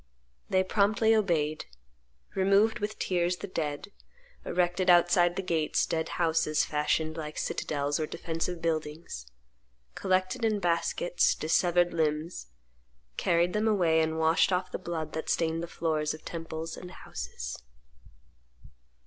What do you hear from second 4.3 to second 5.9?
erected outside the gates